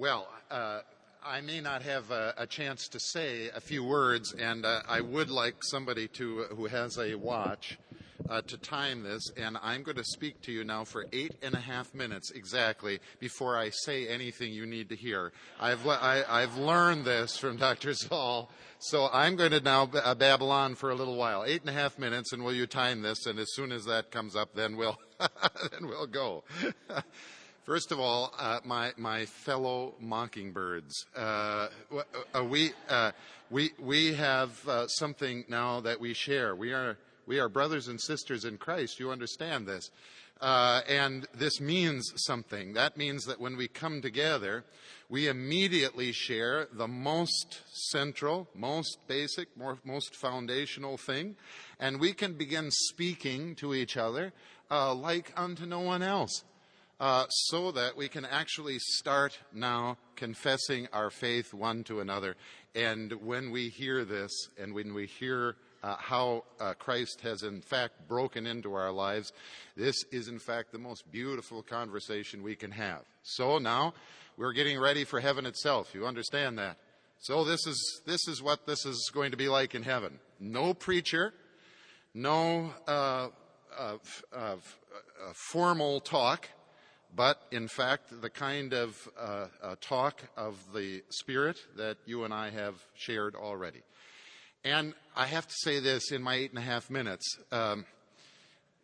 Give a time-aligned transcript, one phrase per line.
[0.00, 0.80] Well, uh,
[1.22, 5.02] I may not have a, a, chance to say a few words, and uh, I
[5.02, 7.78] would like somebody to who has a watch
[8.30, 11.54] uh, to time this, and I'm going to speak to you now for eight and
[11.54, 15.32] a half minutes exactly before I say anything you need to hear.
[15.60, 17.92] I've le- I, have learned this from Dr.
[17.92, 18.48] Zahl,
[18.78, 21.44] so I'm going to now b- uh, babble on for a little while.
[21.46, 23.26] Eight and a half minutes, and will you time this?
[23.26, 26.42] And as soon as that comes up, then we'll then we'll go.
[27.64, 31.68] First of all, uh, my my fellow mockingbirds, uh,
[32.34, 33.12] uh, we uh,
[33.50, 36.56] we we have uh, something now that we share.
[36.56, 36.96] We are
[37.26, 38.98] we are brothers and sisters in Christ.
[38.98, 39.90] You understand this,
[40.40, 42.72] uh, and this means something.
[42.72, 44.64] That means that when we come together,
[45.10, 49.48] we immediately share the most central, most basic,
[49.84, 51.36] most foundational thing,
[51.78, 54.32] and we can begin speaking to each other
[54.70, 56.42] like unto no one else
[57.00, 62.36] uh, so that we can actually start now confessing our faith one to another.
[62.74, 67.62] And when we hear this, and when we hear uh, how uh, Christ has in
[67.62, 69.32] fact broken into our lives,
[69.76, 73.00] this is in fact the most beautiful conversation we can have.
[73.22, 73.94] So now
[74.36, 75.94] we're getting ready for heaven itself.
[75.94, 76.76] You understand that?
[77.22, 80.18] So this is this is what this is going to be like in heaven.
[80.38, 81.32] No preacher,
[82.14, 83.28] no uh,
[83.78, 84.56] uh,
[85.34, 86.48] formal talk
[87.14, 92.32] but in fact, the kind of uh, uh, talk of the Spirit that you and
[92.32, 93.82] I have shared already.
[94.64, 97.38] And I have to say this in my eight and a half minutes.
[97.50, 97.84] Um,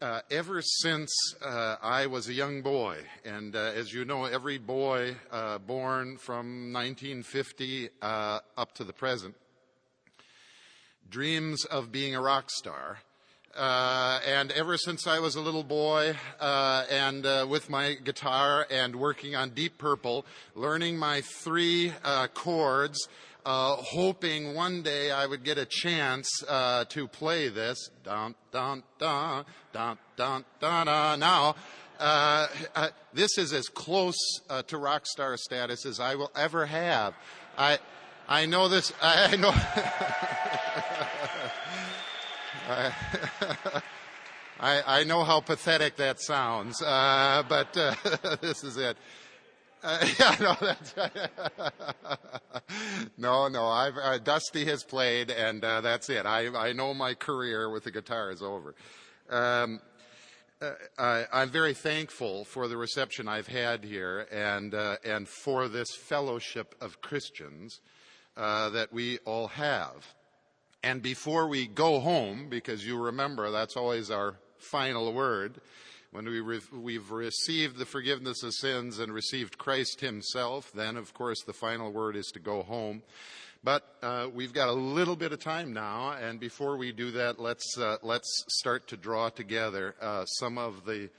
[0.01, 1.11] uh, ever since
[1.43, 6.19] uh, I was a young boy, and uh, as you know, every boy uh, born
[6.19, 9.35] from 1950 up to the present
[11.09, 12.99] dreams of being a rock star
[13.57, 18.67] uh, and ever since I was a little boy, uh, and uh, with my guitar
[18.71, 23.09] and working on Deep Purple, learning my three uh, chords,
[23.45, 27.91] uh, hoping one day I would get a chance uh, to play this.
[28.05, 31.21] Dun, dun, dun, dun, dun, dun, dun.
[31.21, 31.55] Now,
[33.15, 34.19] this is as close
[34.67, 37.15] to rock star status as I will ever have.
[37.57, 37.79] I,
[38.29, 38.93] I know this.
[39.01, 39.55] I know.
[44.59, 47.95] I, I, know how pathetic that sounds, uh, but uh,
[48.41, 48.97] this is it.
[49.85, 50.95] Uh, yeah, no, that's,
[53.17, 53.67] no, no.
[53.67, 56.27] I've, uh, Dusty has played, and uh, that's it.
[56.27, 58.75] I, I know my career with the guitar is over.
[59.31, 59.81] Um,
[60.99, 66.75] I, am very thankful for the reception I've had here, and and for this fellowship
[66.81, 67.81] of Christians
[68.35, 70.16] that we all have.
[70.87, 75.61] And before we go home, because you remember that's always our final word,
[76.13, 81.13] when we re- we've received the forgiveness of sins and received Christ Himself, then of
[81.13, 83.03] course the final word is to go home.
[83.65, 87.41] But uh, we've got a little bit of time now, and before we do that,
[87.41, 91.11] let's uh, let's start to draw together uh, some of the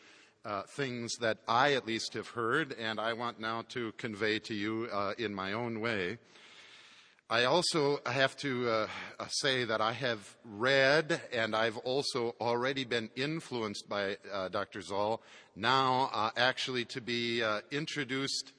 [0.46, 4.54] uh, things that I at least have heard, and I want now to convey to
[4.54, 6.20] you uh, in my own way.
[7.30, 8.88] I also have to uh,
[9.20, 14.82] uh, say that I have read and I've also already been influenced by uh, Dr.
[14.82, 15.22] Zahl
[15.54, 18.54] now uh, actually to be uh, introduced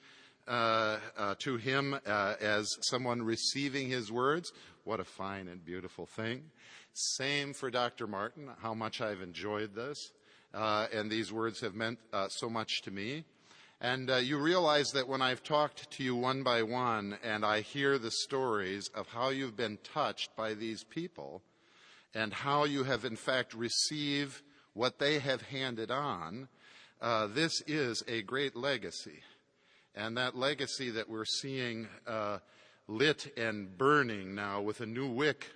[0.46, 0.98] uh,
[1.38, 4.52] to him as someone receiving his words.
[4.84, 6.42] What a fine and beautiful thing.
[6.92, 8.06] Same for Dr.
[8.06, 10.12] Martin, how much I've enjoyed this.
[10.52, 13.24] and these words have meant so much to me.
[13.80, 17.60] And uh, you realize that when I've talked to you one by one and I
[17.60, 21.42] hear the stories of how you've been touched by these people
[22.12, 26.48] and how you have in fact received what they have handed on,
[27.00, 29.20] uh, this is a great legacy.
[29.94, 32.38] And that legacy that we're seeing uh,
[32.88, 35.46] lit and burning now with a new wick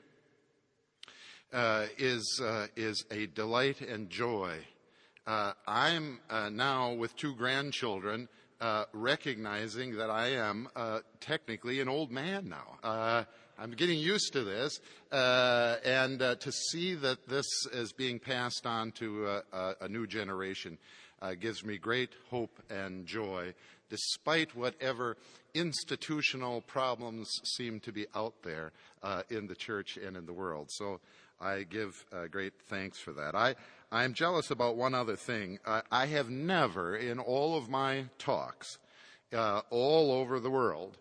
[1.53, 4.59] uh, is, uh, is a delight and joy
[5.27, 8.29] uh, I'm uh, now with two grandchildren
[8.61, 12.79] uh, recognizing that I am uh, technically an old man now.
[12.83, 13.25] Uh,
[13.59, 14.81] I'm getting used to this,
[15.13, 20.79] uh, and to see that this is being passed on to a, a new generation
[21.39, 23.55] gives me great hope and joy,
[23.91, 25.17] despite whatever
[25.55, 28.73] institutional problems seem to be out there
[29.31, 30.69] in the church and in the world.
[30.71, 30.99] So
[31.43, 33.35] I give great thanks for that.
[33.35, 33.57] I,
[33.93, 35.59] I'm jealous about one other thing.
[35.67, 38.79] Uh, I have never, in all of my talks,
[39.35, 40.97] uh, all over the world,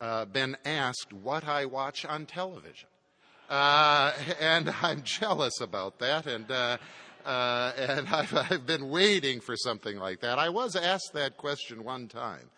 [0.00, 2.88] uh, been asked what I watch on television.
[3.50, 6.76] Uh, and I'm jealous about that, and, uh,
[7.24, 10.38] uh, and I've, I've been waiting for something like that.
[10.38, 12.50] I was asked that question one time.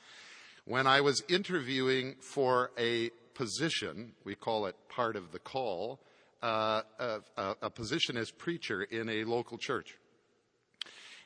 [0.67, 5.99] When I was interviewing for a position, we call it part of the call,
[6.43, 7.21] uh, a,
[7.63, 9.97] a, position as preacher in a local church.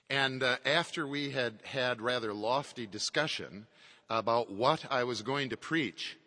[0.09, 3.67] And uh, after we had had rather lofty discussion
[4.09, 6.19] about what I was going to preach,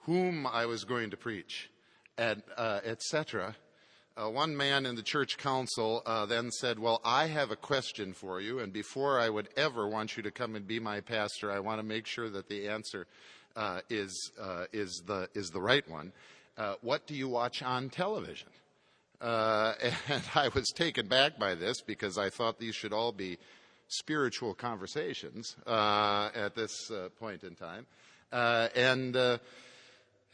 [0.00, 1.70] whom I was going to preach,
[2.16, 3.56] and uh, etc.,
[4.16, 8.12] uh, one man in the church council uh, then said, Well, I have a question
[8.12, 11.50] for you, and before I would ever want you to come and be my pastor,
[11.50, 13.06] I want to make sure that the answer
[13.56, 16.12] uh, is, uh, is, the, is the right one.
[16.56, 18.48] Uh, what do you watch on television?
[19.20, 19.74] Uh,
[20.08, 23.38] and I was taken back by this because I thought these should all be
[23.88, 27.86] spiritual conversations at this point in time.
[28.32, 29.40] and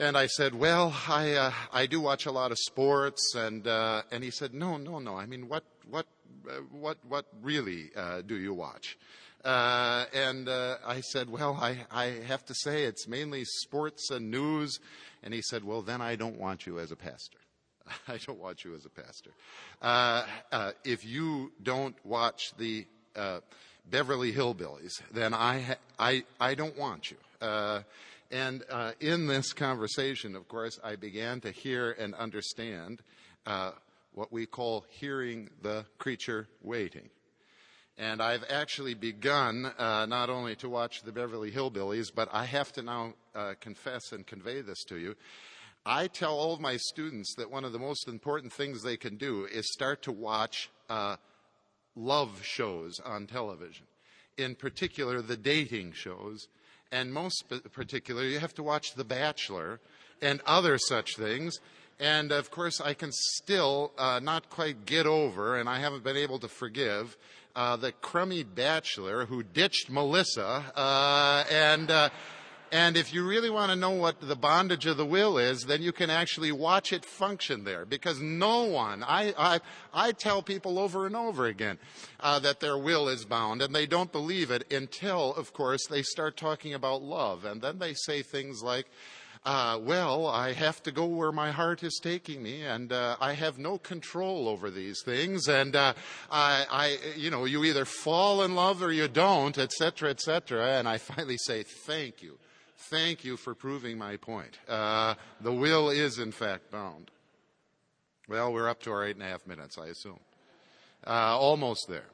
[0.00, 4.02] and I said, "Well, I uh, I do watch a lot of sports." And uh,
[4.10, 5.16] and he said, "No, no, no.
[5.16, 6.06] I mean, what what
[6.48, 8.98] uh, what what really uh, do you watch?"
[9.44, 14.30] Uh, and uh, I said, "Well, I I have to say it's mainly sports and
[14.30, 14.78] news."
[15.22, 17.38] And he said, "Well, then I don't want you as a pastor.
[18.08, 19.30] I don't want you as a pastor.
[20.84, 22.86] if you don't watch the
[23.90, 27.16] Beverly Hillbillies, then I ha- I I don't want you."
[28.30, 33.02] And uh, in this conversation, of course, I began to hear and understand
[33.44, 33.72] uh,
[34.14, 37.10] what we call hearing the creature waiting.
[38.00, 42.72] And I've actually begun uh, not only to watch the Beverly Hillbillies, but I have
[42.72, 45.14] to now uh, confess and convey this to you.
[45.84, 49.16] I tell all of my students that one of the most important things they can
[49.16, 51.16] do is start to watch uh,
[51.94, 53.84] love shows on television,
[54.36, 56.48] in particular the dating shows
[56.92, 59.80] and most particularly, you have to watch The Bachelor
[60.20, 61.60] and other such things.
[62.00, 66.16] And of course, I can still uh, not quite get over, and I haven't been
[66.16, 67.16] able to forgive,
[67.60, 72.08] uh, the crummy bachelor who ditched Melissa uh, and uh,
[72.72, 75.82] and if you really want to know what the bondage of the will is, then
[75.82, 77.84] you can actually watch it function there.
[77.84, 79.60] Because no one, I, I,
[79.92, 81.78] I tell people over and over again
[82.20, 86.02] uh, that their will is bound, and they don't believe it until, of course, they
[86.02, 87.44] start talking about love.
[87.44, 88.86] And then they say things like,
[89.44, 93.32] uh, well, I have to go where my heart is taking me, and uh, I
[93.32, 95.48] have no control over these things.
[95.48, 95.94] And uh,
[96.30, 100.78] I, I, you know, you either fall in love or you don't, etc., etc.
[100.78, 102.38] And I finally say, thank you
[102.88, 104.58] Thank you for proving my point.
[104.66, 107.10] Uh, the will is, in fact, bound.
[108.26, 110.18] Well, we're up to our eight and a half minutes, I assume.
[111.06, 112.08] Uh, almost there.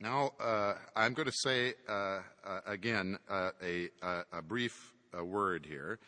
[0.00, 1.74] Now, uh, I'm going to say
[2.66, 3.90] again a,
[4.32, 5.98] a, brief word here,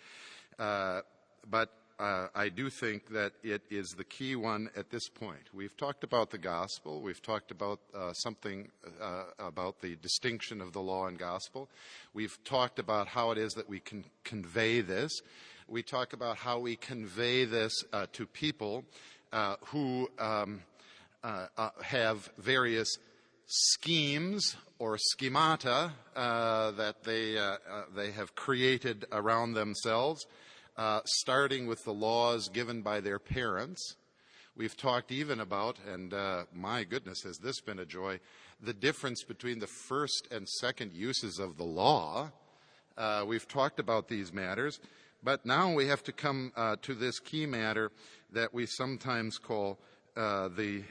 [0.59, 5.43] but uh, I do think that it is the key one at this point.
[5.53, 7.01] We've talked about the gospel.
[7.01, 8.69] We've talked about uh, something
[9.01, 11.69] uh, about the distinction of the law and gospel.
[12.13, 15.21] We've talked about how it is that we can convey this.
[15.69, 18.85] We talk about how we convey this uh, to people
[19.33, 20.63] uh, who um,
[21.23, 21.47] uh,
[21.81, 22.99] have various
[23.47, 27.39] schemes or schemata that they,
[27.97, 30.27] they have created around themselves
[30.77, 33.97] uh, starting with the laws given by their parents.
[34.57, 38.21] We've talked even about, and uh, my goodness, has this been a joy,
[38.61, 42.31] the difference between the first and second uses of the law.
[42.99, 44.81] Uh, we've talked about these matters,
[45.23, 47.91] but now we have to come uh, to this key matter
[48.33, 49.79] that we sometimes call
[50.17, 50.85] uh, the,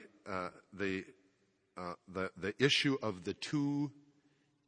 [1.77, 3.91] uh, the, the, issue of the two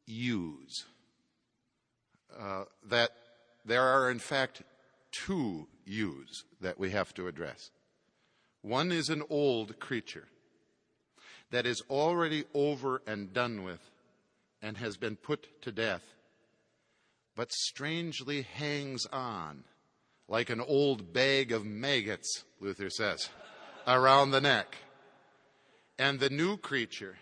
[0.06, 0.84] U's.
[2.88, 3.10] that
[3.64, 4.62] there are, in fact,
[5.12, 7.70] two U's that we have to address.
[8.62, 10.28] One is an old creature
[11.50, 13.80] that is already over and done with
[14.60, 16.02] and has been put to death,
[17.36, 19.64] but strangely hangs on
[20.28, 23.28] like an old bag of maggots, Luther says,
[23.86, 24.76] around the neck.
[25.98, 27.16] And the new creature,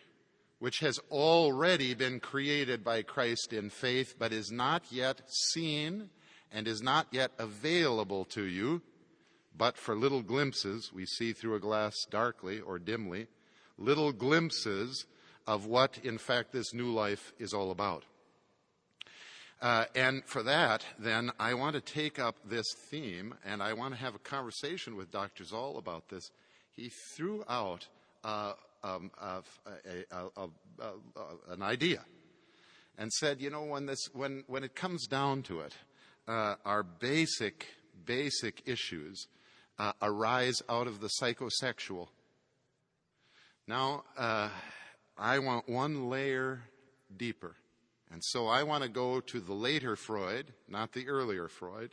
[0.59, 6.11] which has already been created by Christ in faith, but is not yet seen
[6.51, 8.83] and is not yet available to you,
[9.57, 13.29] but for little glimpses we see through a glass darkly or dimly,
[13.79, 15.07] little glimpses
[15.47, 18.05] of what, in fact, this new life is all about.
[19.61, 23.95] Uh, and for that, then, I want to take up this theme and I want
[23.95, 25.45] to have a conversation with Dr.
[25.45, 26.31] Zahl about this.
[26.73, 27.87] He threw out
[28.25, 29.43] uh, um, a,
[30.13, 32.05] a, a, an idea
[32.99, 35.73] and said, you know, when, this, when, when it comes down to it,
[36.29, 37.67] uh, our basic,
[38.05, 39.27] basic issues
[39.79, 42.09] uh, arise out of the psychosexual.
[43.67, 44.51] Now, uh,
[45.19, 46.63] I want one layer
[47.17, 47.57] deeper.
[48.13, 51.91] And so I want to go to the later Freud, not the earlier Freud,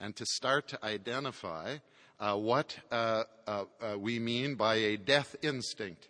[0.00, 1.78] and to start to identify
[2.20, 3.64] uh, what uh, uh,
[3.98, 6.08] we mean by a death instinct.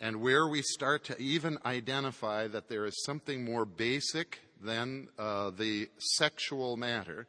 [0.00, 5.50] And where we start to even identify that there is something more basic than uh,
[5.50, 7.26] the sexual matter,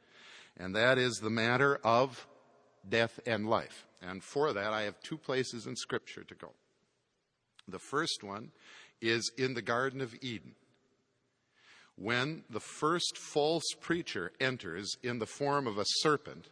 [0.58, 2.28] and that is the matter of
[2.88, 3.86] death and life.
[4.02, 6.52] And for that, I have two places in Scripture to go.
[7.68, 8.52] The first one
[9.02, 10.56] is in the Garden of Eden.
[11.96, 16.50] When the first false preacher enters in the form of a serpent,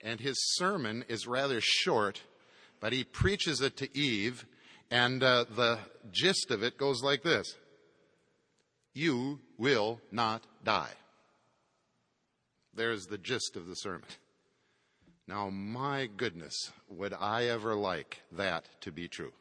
[0.00, 2.22] and his sermon is rather short,
[2.80, 4.46] but he preaches it to Eve,
[4.90, 5.78] and uh, the
[6.10, 7.54] gist of it goes like this
[8.94, 10.92] You will not die.
[12.74, 14.08] There's the gist of the sermon.
[15.26, 19.32] Now, my goodness, would I ever like that to be true?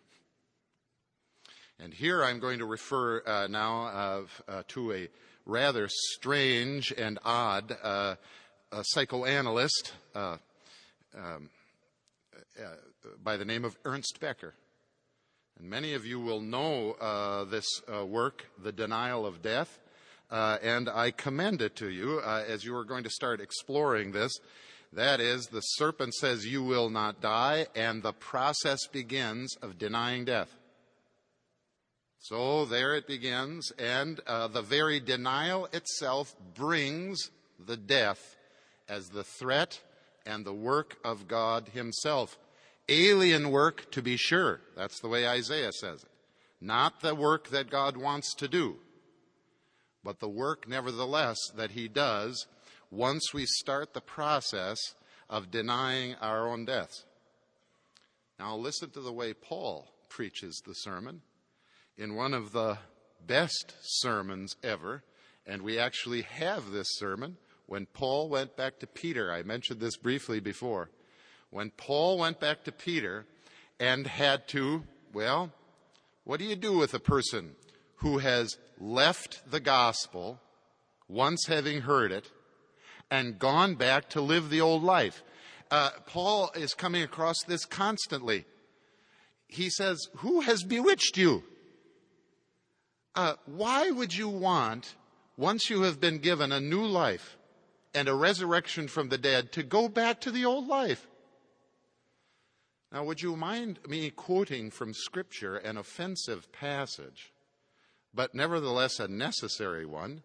[1.80, 5.10] And here I'm going to refer uh, now uh, to a
[5.46, 8.16] rather strange and odd uh,
[8.84, 10.38] psychoanalyst uh,
[11.18, 11.50] um,
[12.62, 12.76] uh,
[13.24, 14.54] by the name of Ernst Becker.
[15.60, 19.80] And many of you will know uh, this uh, work, The Denial of Death,
[20.32, 24.32] uh, and I commend it to you as you are going to start exploring this.
[24.94, 30.26] That is, the serpent says, You will not die, and the process begins of denying
[30.26, 30.56] death.
[32.20, 38.38] So there it begins, and uh, the very denial itself brings the death
[38.88, 39.82] as the threat
[40.26, 42.38] and the work of God Himself.
[42.90, 44.62] Alien work, to be sure.
[44.76, 46.10] That's the way Isaiah says it.
[46.60, 48.78] Not the work that God wants to do,
[50.04, 52.48] but the work, nevertheless, that He does
[52.92, 54.78] once we start the process
[55.30, 57.06] of denying our own deaths.
[58.40, 61.22] Now, listen to the way Paul preaches the sermon
[61.98, 62.80] in one of the
[63.26, 65.04] best sermons ever,
[65.46, 69.32] and we actually have this sermon when Paul went back to Peter.
[69.32, 70.90] I mentioned this briefly before.
[71.50, 73.26] When Paul went back to Peter
[73.80, 75.52] and had to, well,
[76.24, 77.56] what do you do with a person
[77.98, 80.40] who has left the gospel,
[81.08, 82.30] once having heard it,
[83.12, 85.24] and gone back to live the old life.
[85.72, 88.46] Uh, Paul is coming across this constantly.
[89.48, 91.44] He says, Who has bewitched you?
[93.16, 94.96] Uh, why would you want,
[95.38, 97.38] once you have been given a new life
[97.94, 101.08] and a resurrection from the dead, to go back to the old life?
[102.92, 107.32] Now, would you mind me quoting from Scripture an offensive passage,
[108.14, 110.24] but nevertheless a necessary one?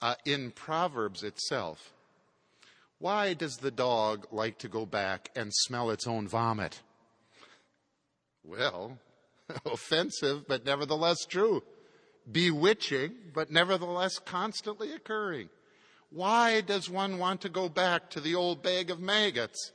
[0.00, 1.92] uh, in Proverbs itself.
[2.98, 6.80] Why does the dog like to go back and smell its own vomit?
[8.42, 8.98] Well,
[9.66, 11.62] offensive, but nevertheless true.
[12.30, 15.48] Bewitching, but nevertheless constantly occurring.
[16.10, 19.72] Why does one want to go back to the old bag of maggots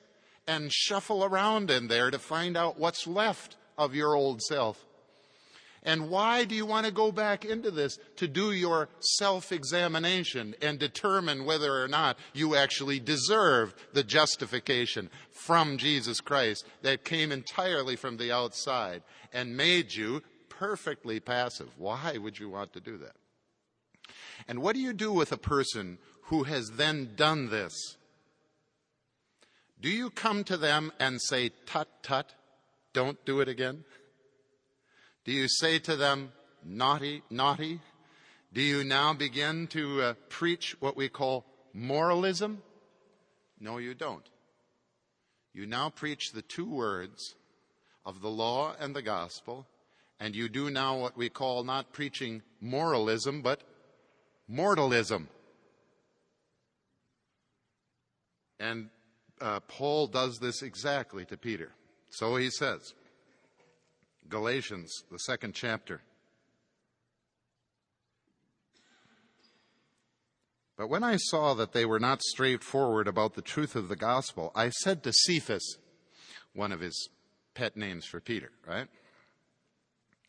[0.48, 4.86] and shuffle around in there to find out what's left of your old self?
[5.84, 7.98] And why do you want to go back into this?
[8.18, 15.10] To do your self examination and determine whether or not you actually deserve the justification
[15.32, 19.02] from Jesus Christ that came entirely from the outside
[19.34, 21.70] and made you perfectly passive.
[21.78, 23.16] Why would you want to do that?
[24.48, 27.98] And what do you do with a person who has then done this?
[29.82, 32.36] Do you come to them and say, tut, tut,
[32.94, 33.84] don't do it again?
[35.26, 36.32] Do you say to them,
[36.64, 37.80] naughty, naughty?
[38.54, 42.62] Do you now begin to uh, preach what we call moralism?
[43.60, 44.28] No, you don't.
[45.54, 47.36] You now preach the two words
[48.06, 49.66] of the law and the gospel,
[50.20, 53.62] and you do now what we call not preaching moralism, but
[54.48, 55.28] mortalism.
[58.60, 58.90] And
[59.42, 61.72] uh, Paul does this exactly to Peter.
[62.10, 62.94] So he says,
[64.30, 66.02] Galatians, the second chapter.
[70.78, 74.52] But when I saw that they were not straightforward about the truth of the gospel,
[74.56, 75.78] I said to Cephas,
[76.54, 77.10] one of his
[77.54, 78.88] pet names for Peter, right?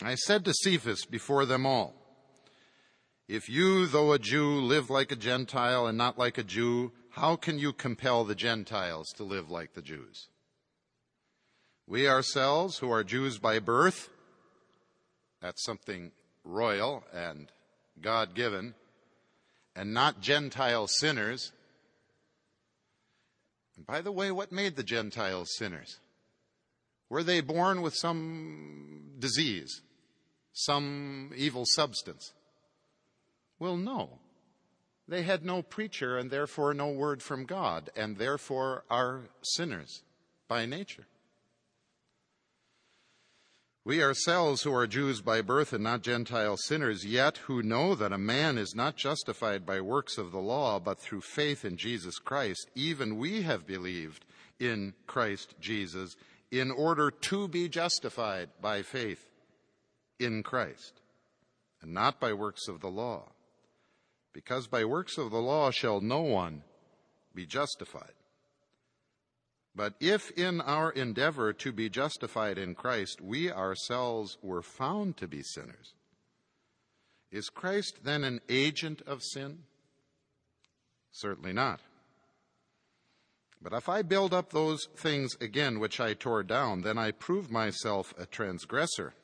[0.02, 1.94] I said to Cephas before them all,
[3.28, 7.36] If you, though a Jew, live like a Gentile and not like a Jew, how
[7.36, 10.28] can you compel the Gentiles to live like the Jews?
[11.86, 14.08] We ourselves, who are Jews by birth,
[15.42, 17.48] that's something royal and
[18.00, 18.74] God given,
[19.76, 21.52] and not Gentile sinners.
[23.76, 25.98] And by the way, what made the Gentiles sinners?
[27.10, 29.82] Were they born with some disease,
[30.54, 32.32] some evil substance?
[33.58, 34.18] Well, no.
[35.08, 40.02] They had no preacher and therefore no word from God, and therefore are sinners
[40.48, 41.06] by nature.
[43.84, 48.12] We ourselves, who are Jews by birth and not Gentile sinners, yet who know that
[48.12, 52.20] a man is not justified by works of the law, but through faith in Jesus
[52.20, 54.24] Christ, even we have believed
[54.60, 56.14] in Christ Jesus
[56.52, 59.28] in order to be justified by faith
[60.20, 61.00] in Christ,
[61.80, 63.32] and not by works of the law.
[64.32, 66.62] Because by works of the law shall no one
[67.34, 68.14] be justified.
[69.74, 75.28] But if in our endeavor to be justified in Christ we ourselves were found to
[75.28, 75.94] be sinners,
[77.30, 79.60] is Christ then an agent of sin?
[81.10, 81.80] Certainly not.
[83.62, 87.50] But if I build up those things again which I tore down, then I prove
[87.50, 89.14] myself a transgressor.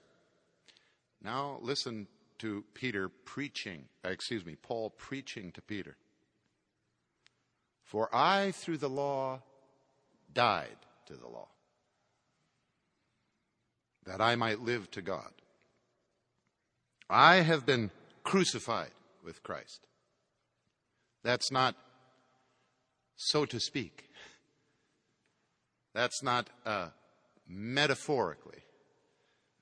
[1.21, 2.07] Now listen
[2.39, 5.97] to Peter preaching, uh, excuse me, Paul preaching to Peter.
[7.85, 9.41] For I, through the law,
[10.33, 10.77] died
[11.07, 11.49] to the law,
[14.05, 15.31] that I might live to God.
[17.09, 17.91] I have been
[18.23, 18.91] crucified
[19.25, 19.87] with Christ.
[21.23, 21.75] That's not
[23.17, 24.11] so to speak.
[25.95, 26.89] That's not uh,
[27.49, 28.63] metaphorically.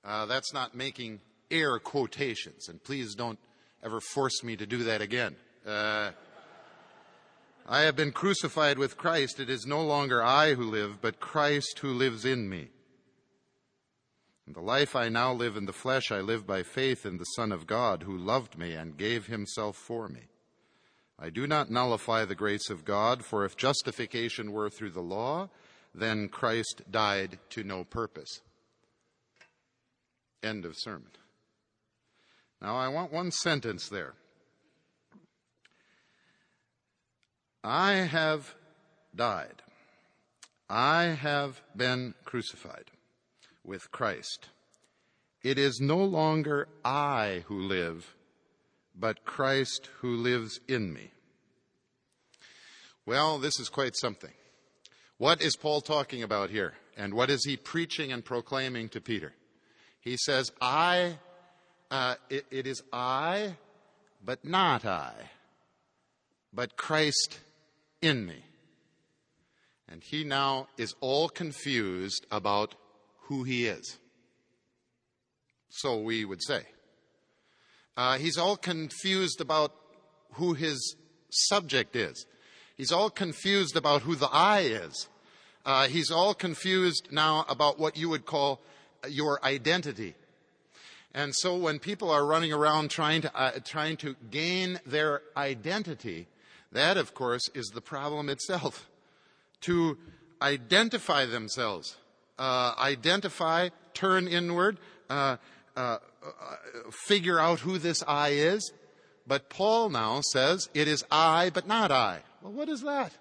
[0.04, 2.68] Uh, that's not making air quotations.
[2.68, 3.38] And please don't
[3.82, 5.36] ever force me to do that again.
[5.66, 6.10] Uh,
[7.68, 9.40] I have been crucified with Christ.
[9.40, 12.68] It is no longer I who live, but Christ who lives in me.
[14.46, 17.24] And the life I now live in the flesh, I live by faith in the
[17.24, 20.28] Son of God who loved me and gave himself for me.
[21.18, 25.48] I do not nullify the grace of God, for if justification were through the law,
[25.94, 28.42] then Christ died to no purpose.
[30.42, 31.10] End of sermon.
[32.60, 34.14] Now I want one sentence there.
[37.62, 38.54] I have
[39.14, 39.62] died.
[40.68, 42.90] I have been crucified
[43.64, 44.48] with Christ.
[45.42, 48.14] It is no longer I who live,
[48.98, 51.10] but Christ who lives in me.
[53.04, 54.32] Well, this is quite something.
[55.18, 56.74] What is Paul talking about here?
[56.96, 59.32] And what is he preaching and proclaiming to Peter?
[60.00, 61.18] He says, I,
[61.90, 63.56] uh, it, it is I,
[64.24, 65.12] but not I,
[66.52, 67.38] but Christ
[68.02, 68.44] in me.
[69.88, 72.74] And he now is all confused about
[73.22, 73.98] who he is.
[75.68, 76.62] So we would say.
[77.96, 79.72] Uh, he's all confused about
[80.32, 80.96] who his
[81.30, 82.26] subject is.
[82.76, 85.08] He's all confused about who the I is.
[85.64, 88.60] Uh, he's all confused now about what you would call
[89.08, 90.14] your identity.
[91.16, 96.26] And so when people are running around trying to, uh, trying to gain their identity,
[96.72, 98.88] that, of course, is the problem itself.
[99.62, 99.96] To
[100.40, 101.96] identify themselves,
[102.38, 104.78] uh, identify, turn inward,
[105.10, 105.38] uh,
[105.74, 105.96] uh,
[107.08, 108.70] figure out who this I is.
[109.26, 112.20] But Paul now says it is I, but not I.
[112.42, 113.12] Well, what is that?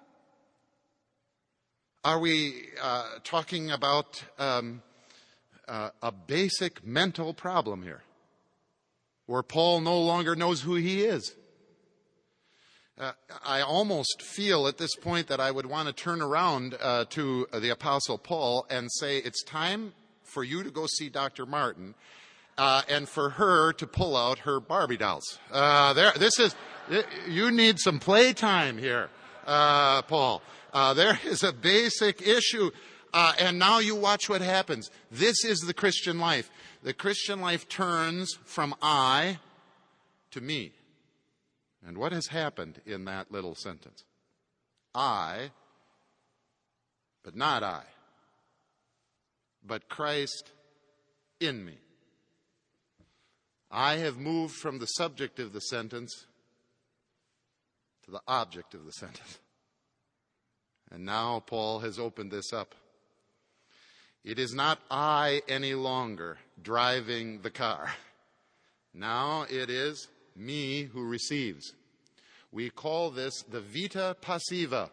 [2.04, 4.84] Are we uh, talking about um,
[5.68, 8.04] uh, a basic mental problem here,
[9.26, 11.36] where Paul no longer knows who he is?
[12.98, 13.12] Uh,
[13.46, 17.46] I almost feel at this point that I would want to turn around uh, to
[17.54, 21.46] the Apostle Paul and say, It's time for you to go see Dr.
[21.46, 21.94] Martin
[22.58, 25.40] uh, and for her to pull out her Barbie dolls.
[25.52, 26.56] Uh, there, this is,
[27.28, 29.10] you need some playtime here,
[29.46, 30.42] uh, Paul.
[30.74, 32.72] Uh, there is a basic issue.
[33.16, 34.92] Uh, and now you watch what happens.
[35.10, 36.52] This is the Christian life.
[36.84, 39.40] The Christian life turns from I
[40.32, 40.74] to me.
[41.88, 44.04] And what has happened in that little sentence?
[44.94, 45.52] I,
[47.24, 47.84] but not I,
[49.66, 50.52] but Christ
[51.40, 51.78] in me.
[53.72, 56.26] I have moved from the subject of the sentence
[58.04, 59.40] to the object of the sentence.
[60.92, 62.76] And now Paul has opened this up.
[64.26, 67.94] It is not I any longer driving the car.
[68.92, 71.74] Now it is me who receives.
[72.52, 74.90] We call this the vita passiva.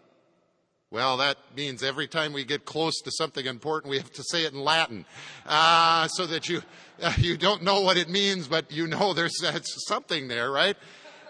[0.90, 4.44] Well, that means every time we get close to something important, we have to say
[4.44, 5.06] it in Latin,
[5.46, 6.60] uh, so that you
[7.02, 9.42] uh, you don't know what it means, but you know there's
[9.88, 10.76] something there, right?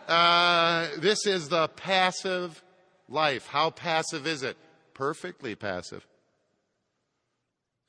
[0.08, 2.64] Uh, this is the passive
[3.08, 3.46] life.
[3.46, 4.56] How passive is it?
[4.92, 6.04] Perfectly passive.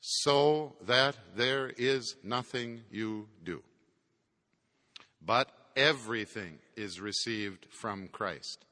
[0.06, 3.62] So that there is nothing you do.
[5.24, 8.66] But everything is received from Christ.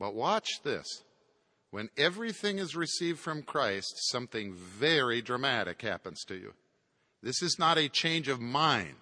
[0.00, 0.86] But watch this.
[1.70, 6.54] When everything is received from Christ, something very dramatic happens to you.
[7.22, 8.94] This is not a change of mind.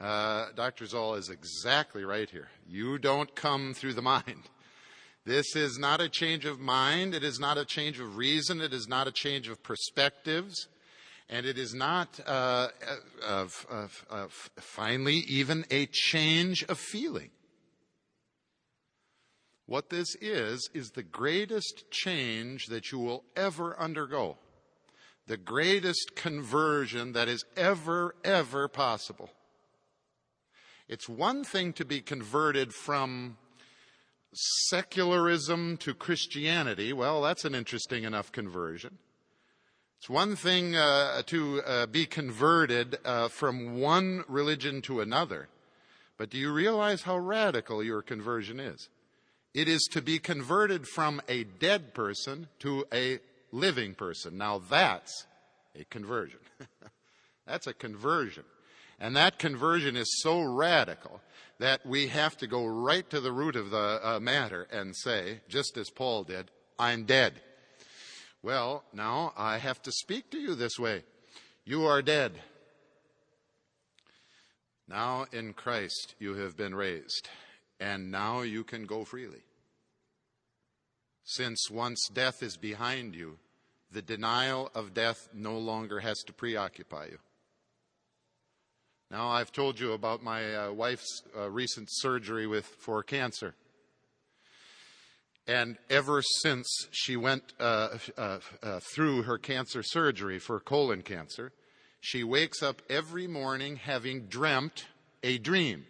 [0.00, 0.86] Uh, Dr.
[0.86, 2.50] Zahl is exactly right here.
[2.68, 4.48] You don't come through the mind.
[5.26, 7.14] This is not a change of mind.
[7.14, 8.60] It is not a change of reason.
[8.60, 10.68] It is not a change of perspectives.
[11.30, 12.68] And it is not, uh,
[13.26, 17.30] of, of, of finally, even a change of feeling.
[19.64, 24.36] What this is, is the greatest change that you will ever undergo.
[25.26, 29.30] The greatest conversion that is ever, ever possible.
[30.86, 33.38] It's one thing to be converted from
[34.34, 36.92] secularism to Christianity.
[36.92, 38.98] Well, that's an interesting enough conversion.
[39.98, 45.48] It's one thing uh, to uh, be converted uh, from one religion to another.
[46.18, 48.88] But do you realize how radical your conversion is?
[49.54, 53.20] It is to be converted from a dead person to a
[53.52, 54.36] living person.
[54.36, 55.26] Now that's
[55.78, 56.40] a conversion.
[57.46, 58.44] that's a conversion.
[59.00, 61.20] And that conversion is so radical
[61.58, 65.40] that we have to go right to the root of the uh, matter and say,
[65.48, 67.34] just as Paul did, I'm dead.
[68.42, 71.04] Well, now I have to speak to you this way.
[71.64, 72.32] You are dead.
[74.86, 77.28] Now in Christ you have been raised
[77.80, 79.42] and now you can go freely.
[81.24, 83.38] Since once death is behind you,
[83.90, 87.18] the denial of death no longer has to preoccupy you.
[89.10, 93.54] Now, I've told you about my uh, wife's uh, recent surgery with, for cancer.
[95.46, 101.52] And ever since she went uh, uh, uh through her cancer surgery for colon cancer,
[102.00, 104.86] she wakes up every morning having dreamt
[105.22, 105.86] a dream.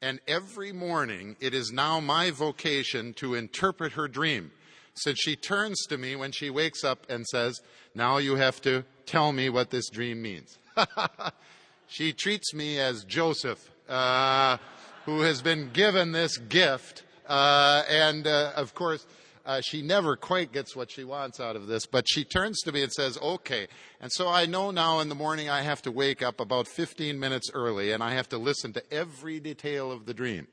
[0.00, 4.52] And every morning, it is now my vocation to interpret her dream.
[4.94, 7.60] Since she turns to me when she wakes up and says,
[7.94, 10.58] Now you have to tell me what this dream means.
[11.86, 14.58] she treats me as Joseph, uh,
[15.06, 17.04] who has been given this gift.
[17.26, 19.06] Uh, and uh, of course,
[19.44, 22.72] uh, she never quite gets what she wants out of this, but she turns to
[22.72, 23.66] me and says, okay.
[24.00, 27.18] And so I know now in the morning I have to wake up about 15
[27.18, 30.48] minutes early and I have to listen to every detail of the dream.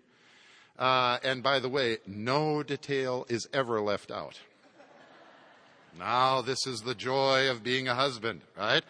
[0.79, 4.39] Uh, and by the way, no detail is ever left out.
[5.97, 8.83] Now, this is the joy of being a husband, right?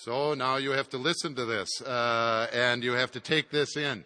[0.00, 3.76] So now you have to listen to this, uh, and you have to take this
[3.76, 4.04] in.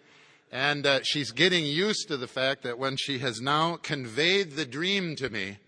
[0.50, 4.64] And uh, she's getting used to the fact that when she has now conveyed the
[4.64, 5.59] dream to me,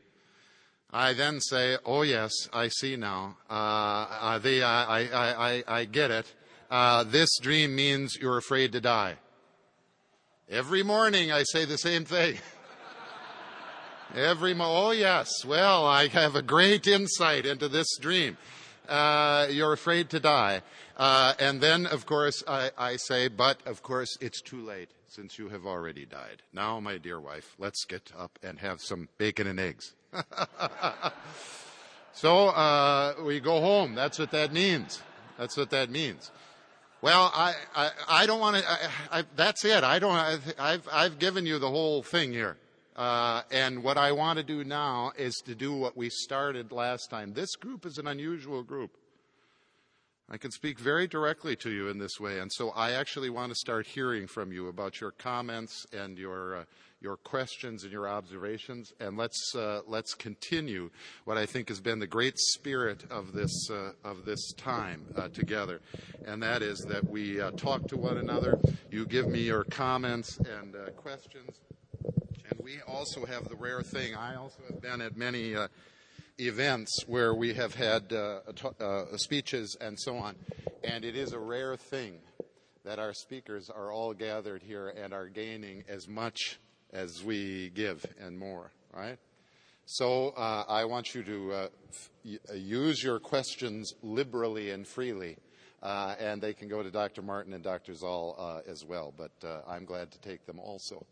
[0.91, 3.37] I then say, "Oh yes, I see now.
[3.51, 6.33] Uh, uh the, I, I, I, I, get it.
[6.71, 9.17] Uh, this dream means you're afraid to die."
[10.49, 12.39] Every morning I say the same thing.
[14.15, 18.39] Every mo- oh yes, well I have a great insight into this dream.
[18.89, 20.63] Uh, you're afraid to die.
[20.97, 25.39] Uh, and then, of course, I, I, say, but of course, it's too late since
[25.39, 26.43] you have already died.
[26.53, 29.95] Now, my dear wife, let's get up and have some bacon and eggs.
[32.13, 33.95] so uh, we go home.
[33.95, 35.03] That's what that means.
[35.39, 36.31] That's what that means.
[37.01, 39.27] Well, I, I, I don't want to.
[39.37, 39.85] that's it.
[39.85, 40.15] I don't.
[40.59, 42.57] I've, I've given you the whole thing here.
[42.97, 47.11] Uh, and what I want to do now is to do what we started last
[47.11, 47.33] time.
[47.33, 48.93] This group is an unusual group.
[50.31, 53.51] I can speak very directly to you in this way, and so I actually want
[53.51, 56.65] to start hearing from you about your comments and your uh,
[57.03, 60.89] your questions and your observations, and let's uh, let's continue
[61.27, 65.29] what I think has been the great spirit of this uh, of this time uh,
[65.29, 65.83] together,
[66.25, 68.59] and that is that we uh, talk to one another.
[68.91, 71.61] You give me your comments and questions.
[72.51, 74.15] And we also have the rare thing.
[74.15, 75.69] I also have been at many uh,
[76.39, 78.41] events where we have had uh,
[78.81, 80.37] uh, speeches and so on,
[80.83, 82.19] and it is a rare thing
[82.85, 86.59] that our speakers are all gathered here and are gaining as much
[86.93, 89.19] as we give and more, right?
[89.87, 92.11] So uh, I want you to uh, f-
[92.55, 95.37] use your questions liberally and freely.
[95.83, 97.21] Uh, and they can go to Dr.
[97.21, 97.93] Martin and Dr.
[97.93, 101.05] Zahl uh, as well, but uh, I'm glad to take them also.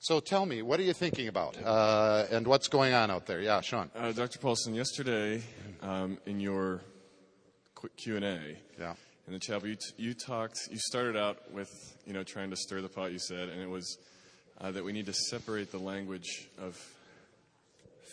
[0.00, 3.40] So tell me, what are you thinking about, uh, and what's going on out there?
[3.40, 3.90] Yeah, Sean.
[3.96, 4.38] Uh, Dr.
[4.38, 5.42] Paulson, yesterday
[5.82, 6.80] um, in your
[7.74, 8.94] quick Q and A, yeah.
[9.26, 10.68] in the chapel, you, t- you talked.
[10.70, 11.68] You started out with
[12.06, 13.10] you know trying to stir the pot.
[13.10, 13.98] You said, and it was
[14.60, 16.76] uh, that we need to separate the language of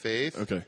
[0.02, 0.39] faith.
[0.39, 0.63] Okay.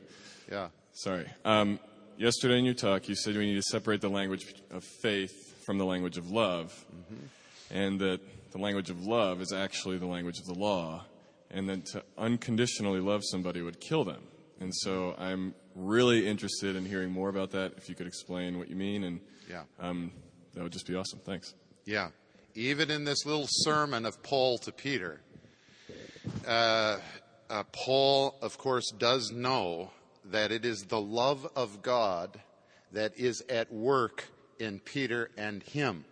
[0.48, 0.68] Yeah.
[0.92, 1.26] Sorry.
[1.44, 1.80] Um,
[2.16, 5.78] yesterday in your talk, you said we need to separate the language of faith from
[5.78, 6.72] the language of love.
[6.94, 7.76] Mm-hmm.
[7.76, 11.04] and that the language of love is actually the language of the law,
[11.50, 14.22] and that to unconditionally love somebody would kill them.
[14.60, 17.74] And so I'm really interested in hearing more about that.
[17.76, 19.64] If you could explain what you mean, and Yeah.
[19.78, 20.12] um,
[20.54, 21.20] that would just be awesome.
[21.20, 21.54] Thanks.
[21.84, 22.10] Yeah.
[22.54, 25.20] Even in this little sermon of Paul to Peter,
[26.46, 26.98] uh,
[27.48, 29.90] uh, Paul, of course, does know
[30.24, 32.40] that it is the love of God
[32.92, 34.24] that is at work
[34.58, 36.04] in Peter and him.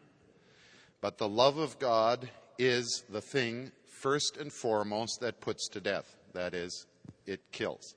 [1.07, 6.17] But the love of God is the thing, first and foremost, that puts to death.
[6.33, 6.87] That is,
[7.27, 7.95] it kills.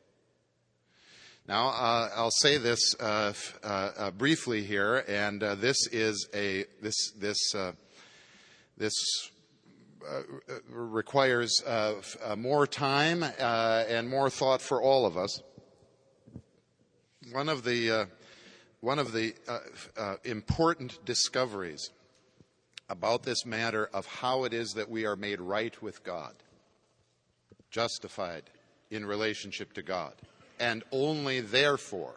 [1.47, 3.67] Now, uh, I'll say this uh, uh,
[3.97, 7.71] uh, briefly here, and uh, this is a this this uh,
[8.77, 8.93] this
[10.69, 11.63] requires
[12.37, 15.41] more time and more thought for all of us.
[17.31, 18.07] One of the
[18.81, 19.33] one of the
[20.23, 21.89] important discoveries
[22.89, 26.33] about this matter of how it is that we are made right with God,
[27.69, 28.43] justified
[28.89, 30.13] in relationship to God,
[30.59, 32.15] and only therefore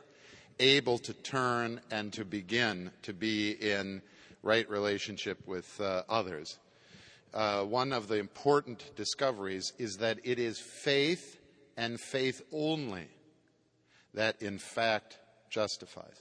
[0.59, 4.03] able to turn and to begin to be in
[4.43, 6.59] right relationship with uh, others.
[7.35, 11.39] Uh, one of the important discoveries is that it is faith
[11.77, 13.09] and faith only
[14.15, 15.19] that in fact
[15.51, 16.21] justifies.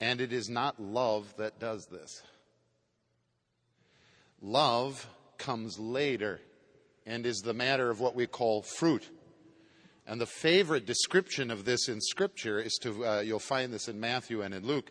[0.00, 2.22] And it is not love that does this.
[4.40, 6.40] Love comes later
[7.06, 9.08] and is the matter of what we call fruit.
[10.06, 13.98] And the favorite description of this in Scripture is to, uh, you'll find this in
[13.98, 14.90] Matthew and in Luke,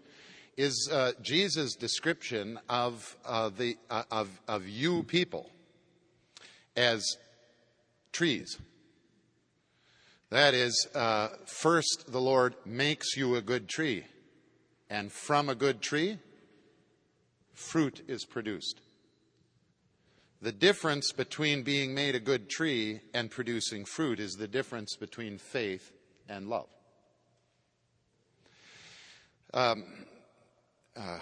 [0.57, 5.49] is uh, Jesus' description of, uh, the, uh, of, of you people
[6.75, 7.17] as
[8.11, 8.57] trees.
[10.29, 14.05] That is, uh, first the Lord makes you a good tree,
[14.89, 16.19] and from a good tree,
[17.53, 18.81] fruit is produced.
[20.45, 25.39] The difference between being made a good tree and producing fruit is the difference between
[25.39, 25.91] faith
[26.29, 26.67] and love.
[29.55, 29.85] Um,
[30.95, 31.17] uh,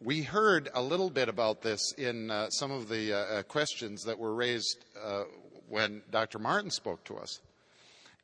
[0.00, 4.02] we heard a little bit about this in uh, some of the uh, uh, questions
[4.06, 5.22] that were raised uh,
[5.68, 6.40] when Dr.
[6.40, 7.40] Martin spoke to us.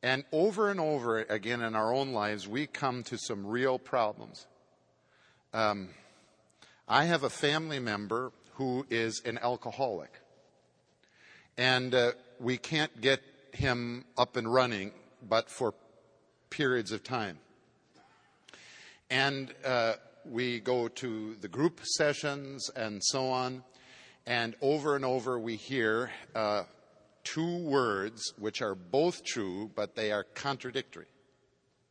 [0.03, 4.49] And over and over again in our own lives, we come to some real problems.
[5.55, 5.91] Um,
[6.89, 10.11] I have a family member who is an alcoholic
[11.61, 13.21] and uh, we can't get
[13.53, 14.93] him up and running
[15.29, 15.75] but for
[16.49, 17.39] periods of time.
[19.11, 19.95] And uh,
[20.25, 23.63] we go to the group sessions and so on,
[24.27, 26.63] and over and over we hear uh,
[27.25, 31.09] two words which are both true, but they are contradictory.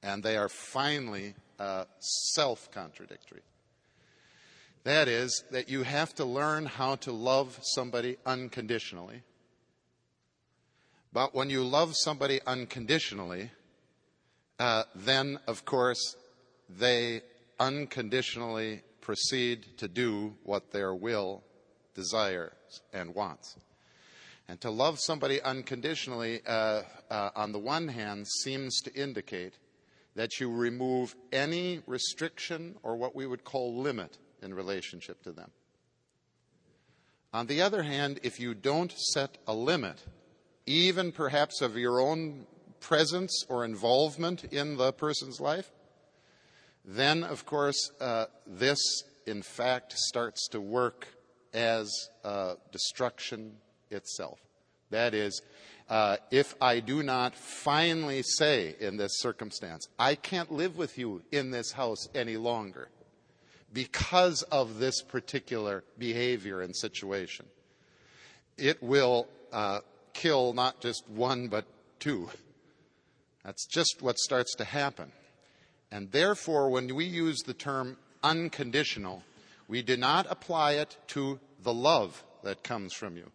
[0.02, 1.84] And they are finally uh,
[2.34, 3.42] self contradictory.
[4.84, 9.22] That is, that you have to learn how to love somebody unconditionally
[11.12, 13.52] but when you love somebody unconditionally,
[14.60, 16.16] uh, then, of course,
[16.70, 17.22] they
[17.60, 21.44] unconditionally proceed to do what their will
[21.96, 22.54] desires
[22.94, 23.58] and wants.
[24.48, 29.54] And to love somebody unconditionally, uh, uh, on the one hand, seems to indicate
[30.16, 35.52] that you remove any restriction or what we would call limit in relationship to them.
[37.32, 40.04] On the other hand, if you don't set a limit,
[40.70, 42.46] even perhaps of your own
[42.80, 45.72] presence or involvement in the person's life,
[46.86, 48.80] then, of course, uh, this
[49.26, 51.08] in fact starts to work
[51.56, 51.92] as
[52.24, 53.54] uh, destruction
[53.90, 54.40] itself.
[54.92, 55.42] That is,
[55.90, 61.24] uh, if I do not finally say in this circumstance, I can't live with you
[61.32, 62.90] in this house any longer
[63.74, 67.48] because of this particular behavior and situation,
[68.56, 69.80] it will uh,
[70.20, 71.66] kill not just one, but
[72.00, 72.30] two.
[73.44, 75.12] That's just what starts to happen.
[75.92, 79.24] And therefore, when we use the term unconditional,
[79.68, 83.32] we do not apply it to the love that comes from you.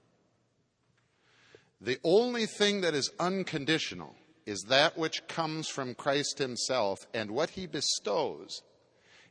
[1.81, 4.15] The only thing that is unconditional
[4.47, 8.63] is that which comes from Christ Himself, and what He bestows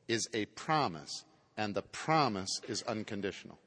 [0.07, 1.23] is a promise,
[1.55, 3.59] and the promise is unconditional.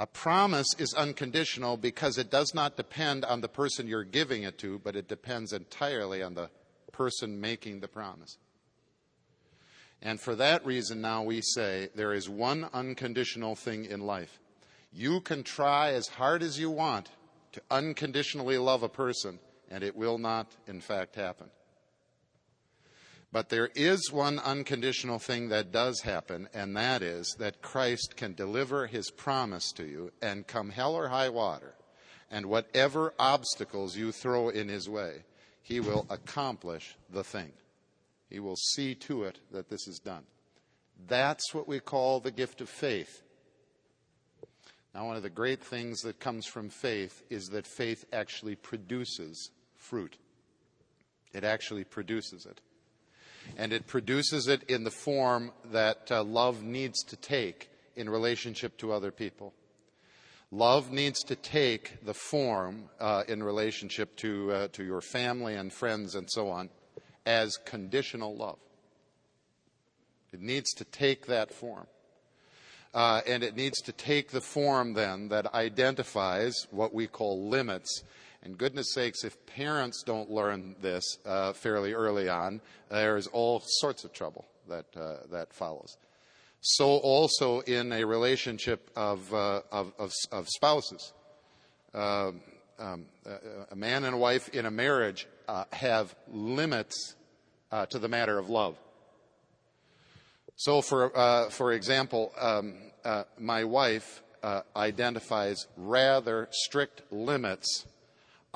[0.00, 4.56] A promise is unconditional because it does not depend on the person you're giving it
[4.58, 6.50] to, but it depends entirely on the
[6.92, 8.38] person making the promise.
[10.00, 14.38] And for that reason, now we say there is one unconditional thing in life.
[14.92, 17.10] You can try as hard as you want
[17.52, 21.50] to unconditionally love a person, and it will not, in fact, happen.
[23.30, 28.32] But there is one unconditional thing that does happen, and that is that Christ can
[28.32, 31.74] deliver his promise to you and come hell or high water,
[32.30, 35.24] and whatever obstacles you throw in his way,
[35.62, 37.52] he will accomplish the thing.
[38.30, 40.24] He will see to it that this is done.
[41.06, 43.22] That's what we call the gift of faith.
[44.94, 49.50] Now, one of the great things that comes from faith is that faith actually produces
[49.76, 50.16] fruit.
[51.32, 52.62] It actually produces it.
[53.56, 58.76] And it produces it in the form that uh, love needs to take in relationship
[58.78, 59.52] to other people.
[60.50, 65.72] Love needs to take the form uh, in relationship to, uh, to your family and
[65.72, 66.70] friends and so on
[67.26, 68.58] as conditional love.
[70.32, 71.86] It needs to take that form.
[72.94, 78.02] Uh, and it needs to take the form then that identifies what we call limits.
[78.42, 84.04] And goodness sakes, if parents don't learn this uh, fairly early on, there's all sorts
[84.04, 85.96] of trouble that, uh, that follows.
[86.60, 91.12] So also in a relationship of, uh, of, of, of, spouses.
[91.94, 92.40] Um,
[92.78, 93.06] um,
[93.70, 97.16] a man and a wife in a marriage uh, have limits
[97.72, 98.76] uh, to the matter of love.
[100.56, 102.74] So, for, uh, for example, um,
[103.04, 107.86] uh, my wife uh, identifies rather strict limits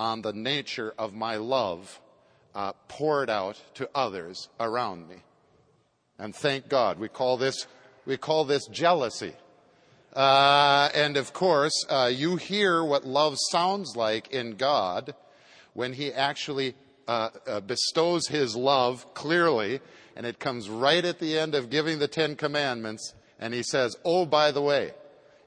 [0.02, 2.00] on the nature of my love
[2.56, 5.16] uh, poured out to others around me.
[6.18, 7.68] And thank God, we call this,
[8.04, 9.34] we call this jealousy.
[10.12, 15.14] Uh, and of course, uh, you hear what love sounds like in God
[15.72, 16.74] when He actually
[17.06, 19.80] uh, uh, bestows his love clearly,
[20.16, 23.96] and it comes right at the end of giving the Ten Commandments, and he says,
[24.04, 24.92] Oh, by the way,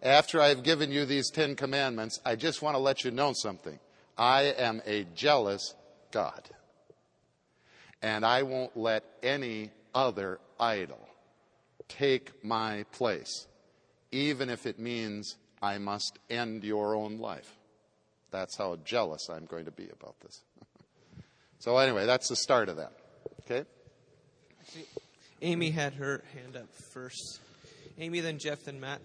[0.02, 3.80] after I've given you these Ten Commandments, I just want to let you know something.
[4.17, 5.73] I am a jealous
[6.12, 6.49] God.
[8.01, 10.99] And I won't let any other idol
[11.88, 13.47] take my place,
[14.12, 17.58] even if it means I must end your own life.
[18.32, 20.41] That's how jealous I'm going to be about this.
[21.58, 22.91] So anyway, that's the start of that.
[23.41, 23.65] Okay?
[25.41, 27.39] Amy had her hand up first.
[27.97, 29.01] Amy, then Jeff, then Matt.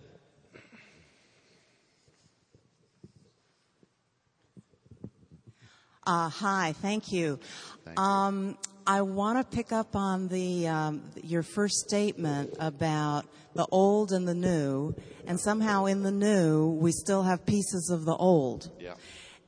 [6.06, 7.38] Uh, hi, thank you.
[7.84, 8.02] Thank you.
[8.02, 14.10] Um, I want to pick up on the um, your first statement about the old
[14.12, 14.94] and the new,
[15.26, 18.70] and somehow in the new we still have pieces of the old.
[18.80, 18.94] Yeah.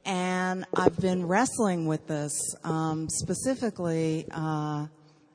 [0.05, 2.33] And I've been wrestling with this
[2.65, 4.87] um, specifically, uh,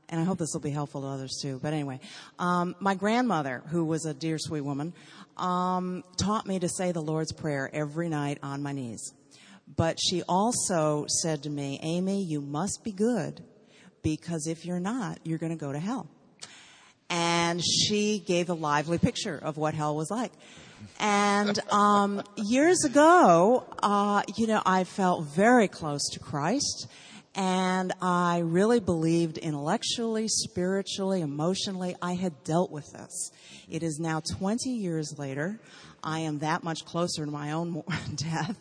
[0.09, 1.59] and I hope this will be helpful to others too.
[1.63, 1.99] But anyway,
[2.37, 4.93] um, my grandmother, who was a dear, sweet woman,
[5.37, 9.13] um, taught me to say the Lord's Prayer every night on my knees.
[9.75, 13.43] But she also said to me, Amy, you must be good
[14.01, 16.07] because if you're not, you're going to go to hell.
[17.09, 20.31] And she gave a lively picture of what hell was like.
[20.99, 26.87] And um, years ago, uh, you know, I felt very close to Christ.
[27.35, 33.31] And I really believed intellectually, spiritually, emotionally, I had dealt with this.
[33.69, 35.59] It is now 20 years later.
[36.03, 37.83] I am that much closer to my own
[38.15, 38.57] death.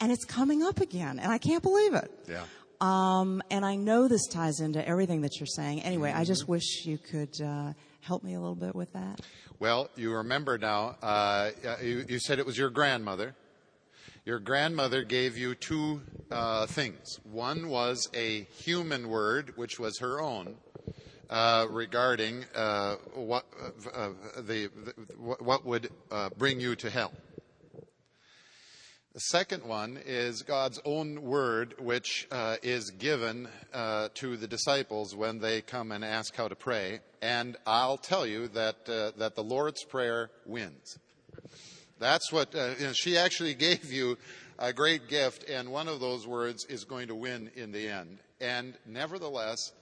[0.00, 1.18] And it's coming up again.
[1.18, 2.10] And I can't believe it.
[2.28, 2.44] Yeah.
[2.80, 5.82] Um, and I know this ties into everything that you're saying.
[5.82, 9.20] Anyway, I just wish you could uh, help me a little bit with that.
[9.58, 11.50] Well, you remember now, uh,
[11.82, 13.34] you, you, said it was your grandmother.
[14.24, 17.20] Your grandmother gave you two uh, things.
[17.24, 20.56] One was a human word, which was her own,
[21.30, 23.44] uh, regarding uh, what,
[23.94, 27.12] uh, the, the, what would uh, bring you to hell.
[29.14, 35.38] The second one is God's own word, which uh, is given to the disciples when
[35.38, 36.98] they come and ask how to pray.
[37.22, 40.98] And I'll tell you that, that the Lord's Prayer wins.
[42.00, 44.18] That's what, you know, she actually gave you
[44.58, 48.18] a great gift, and one of those words is going to win in the end.
[48.40, 49.72] And nevertheless,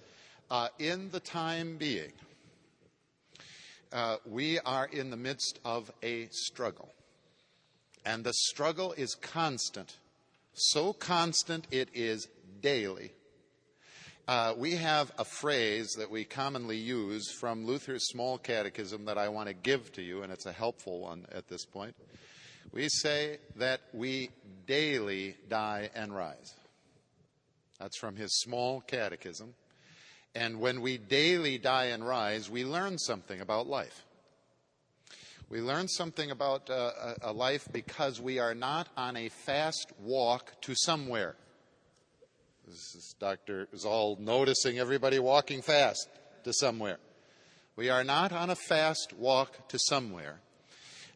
[0.52, 2.12] uh, in the time being,
[3.90, 6.90] uh, we are in the midst of a struggle.
[8.04, 9.96] And the struggle is constant.
[10.52, 12.28] So constant it is
[12.60, 13.12] daily.
[14.28, 19.30] Uh, we have a phrase that we commonly use from Luther's Small Catechism that I
[19.30, 21.96] want to give to you, and it's a helpful one at this point.
[22.72, 24.28] We say that we
[24.66, 26.54] daily die and rise.
[27.80, 29.54] That's from his Small Catechism.
[30.34, 34.04] And when we daily die and rise, we learn something about life.
[35.50, 40.60] We learn something about uh, a life because we are not on a fast walk
[40.62, 41.36] to somewhere.
[42.66, 43.68] This is Dr.
[43.76, 46.08] Zahl noticing everybody walking fast.
[46.44, 46.98] to somewhere.
[47.76, 50.40] We are not on a fast walk to somewhere.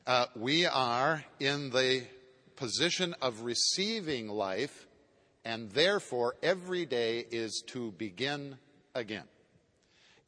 [0.07, 2.05] Uh, we are in the
[2.57, 4.87] position of receiving life,
[5.45, 8.59] and therefore every day is to begin
[8.97, 9.25] again.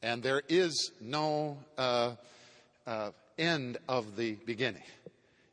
[0.01, 2.15] And there is no uh,
[2.87, 4.83] uh, end of the beginning.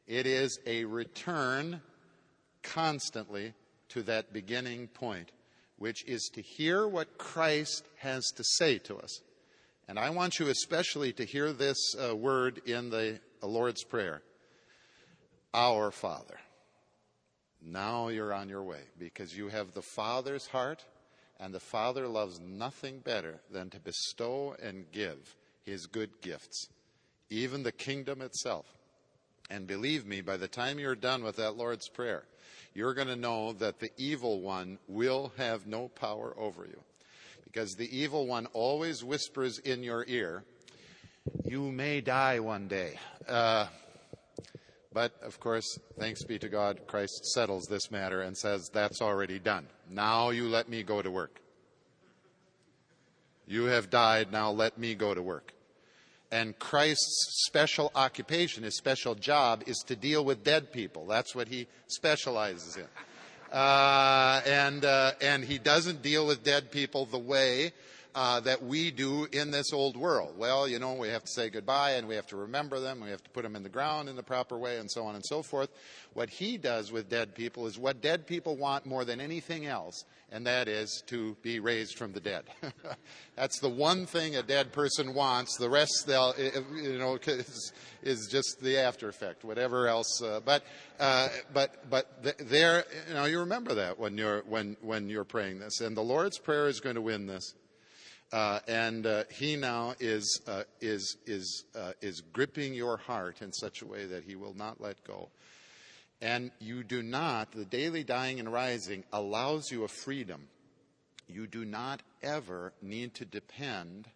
[0.06, 1.80] It is a return
[2.62, 3.54] constantly
[3.88, 5.32] to that beginning point,
[5.78, 9.20] which is to hear what Christ has to say to us.
[9.88, 14.22] And I want you especially to hear this uh, word in the Lord's Prayer
[15.54, 16.38] Our Father.
[17.62, 20.84] Now you're on your way because you have the Father's heart,
[21.38, 26.68] and the Father loves nothing better than to bestow and give his good gifts,
[27.30, 28.66] even the kingdom itself.
[29.50, 32.24] And believe me, by the time you're done with that Lord's Prayer,
[32.74, 36.80] you're going to know that the evil one will have no power over you.
[37.44, 40.44] Because the evil one always whispers in your ear,
[41.44, 42.98] You may die one day.
[43.26, 43.66] Uh,
[44.92, 49.38] but of course, thanks be to God, Christ settles this matter and says, That's already
[49.38, 49.66] done.
[49.90, 51.40] Now you let me go to work.
[53.46, 55.52] You have died, now let me go to work.
[56.32, 61.06] And Christ's special occupation, his special job, is to deal with dead people.
[61.06, 62.88] That's what he specializes in.
[63.52, 67.72] Uh, and, uh, and he doesn't deal with dead people the way
[68.16, 70.38] uh, that we do in this old world.
[70.38, 73.10] Well, you know, we have to say goodbye and we have to remember them, we
[73.10, 75.24] have to put them in the ground in the proper way, and so on and
[75.24, 75.68] so forth.
[76.14, 80.06] What he does with dead people is what dead people want more than anything else,
[80.32, 82.44] and that is to be raised from the dead.
[83.36, 85.58] That's the one thing a dead person wants.
[85.58, 86.32] The rest, they'll,
[86.74, 90.22] you know, is, is just the after effect, whatever else.
[90.22, 90.64] Uh, but,
[90.98, 95.58] uh, but, but there, you know, you remember that when you're when when you're praying
[95.58, 97.52] this, and the Lord's prayer is going to win this.
[98.32, 103.52] Uh, and uh, he now is, uh, is, is, uh, is gripping your heart in
[103.52, 105.28] such a way that he will not let go.
[106.20, 110.48] And you do not, the daily dying and rising allows you a freedom.
[111.28, 114.08] You do not ever need to depend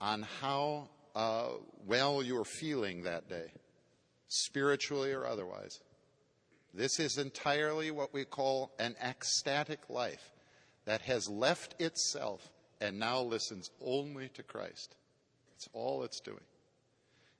[0.00, 1.48] on how uh,
[1.86, 3.50] well you're feeling that day,
[4.28, 5.80] spiritually or otherwise.
[6.72, 10.32] This is entirely what we call an ecstatic life
[10.84, 12.48] that has left itself
[12.80, 14.94] and now listens only to Christ.
[15.50, 16.38] That's all it's doing.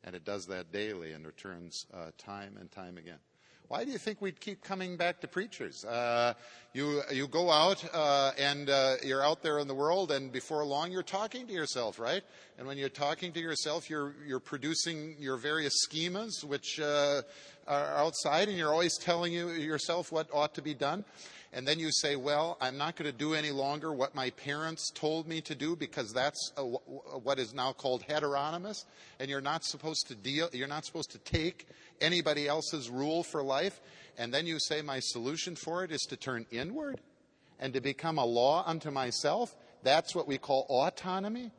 [0.04, 3.18] And it does that daily and returns uh, time and time again.
[3.68, 5.84] Why do you think we keep coming back to preachers?
[5.84, 6.32] Uh,
[6.72, 10.64] you, you go out uh, and uh, you're out there in the world, and before
[10.64, 12.22] long you're talking to yourself, right?
[12.56, 17.20] And when you're talking to yourself, you're, you're producing your various schemas, which uh,
[17.66, 21.04] are outside, and you're always telling you, yourself what ought to be done
[21.52, 24.90] and then you say, well, I'm not going to do any longer what my parents
[24.90, 28.84] told me to do because that's a, what is now called heteronomous,
[29.18, 31.66] and you're not supposed to deal, you're not supposed to take
[32.00, 33.80] anybody else's rule for life,
[34.18, 37.00] and then you say, my solution for it is to turn inward
[37.58, 39.54] and to become a law unto myself.
[39.82, 41.50] That's what we call autonomy.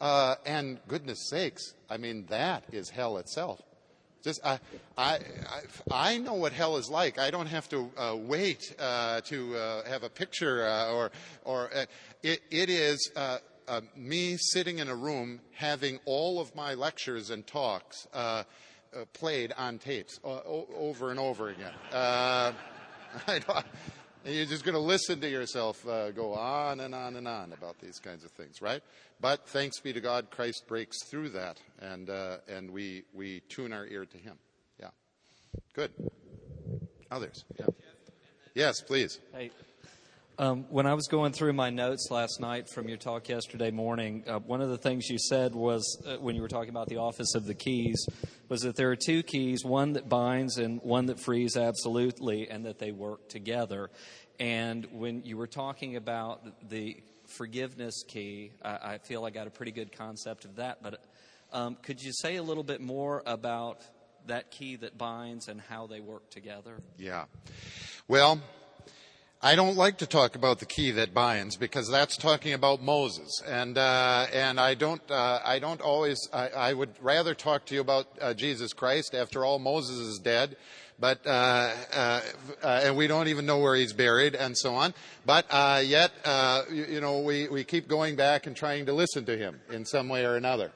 [0.00, 3.60] Uh, and goodness sakes, I mean, that is hell itself.
[4.22, 4.58] Just, I,
[4.98, 5.18] I,
[5.90, 7.18] I, know what hell is like.
[7.18, 11.10] I don't have to uh, wait uh, to uh, have a picture uh, or,
[11.44, 11.86] or uh,
[12.22, 13.38] it, it is uh,
[13.96, 18.06] me sitting in a room having all of my lectures and talks
[19.14, 21.72] played on tapes over and over again.
[24.24, 27.54] And you're just going to listen to yourself uh, go on and on and on
[27.54, 28.82] about these kinds of things, right?
[29.18, 33.72] But thanks be to God, Christ breaks through that, and uh, and we we tune
[33.72, 34.36] our ear to Him.
[34.78, 34.88] Yeah,
[35.74, 35.90] good.
[37.10, 37.66] Others, yeah.
[38.54, 39.20] Yes, please.
[39.32, 39.50] Hey,
[40.40, 44.24] um, when I was going through my notes last night from your talk yesterday morning,
[44.26, 46.96] uh, one of the things you said was uh, when you were talking about the
[46.96, 48.06] office of the keys
[48.48, 52.64] was that there are two keys, one that binds and one that frees absolutely, and
[52.64, 53.90] that they work together.
[54.38, 59.50] And when you were talking about the forgiveness key, I, I feel I got a
[59.50, 60.82] pretty good concept of that.
[60.82, 61.04] But
[61.52, 63.82] um, could you say a little bit more about
[64.24, 66.80] that key that binds and how they work together?
[66.96, 67.26] Yeah.
[68.08, 68.40] Well,
[69.42, 73.42] I don't like to talk about the key that binds because that's talking about Moses,
[73.48, 77.74] and uh, and I don't uh, I don't always I, I, would rather talk to
[77.74, 79.14] you about uh, Jesus Christ.
[79.14, 80.58] After all, Moses is dead,
[80.98, 82.20] but uh, uh,
[82.62, 84.92] uh, and we don't even know where he's buried, and so on.
[85.24, 85.46] But
[85.86, 86.12] yet,
[86.70, 89.86] you, you, know, we we keep going back and trying to listen to him in
[89.86, 90.70] some way or another.